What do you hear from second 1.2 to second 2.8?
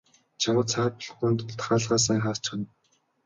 тулд хаалгаа сайн хаачихна.